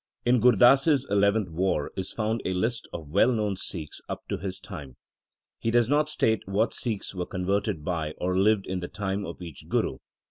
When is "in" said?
0.25-0.39, 8.65-8.79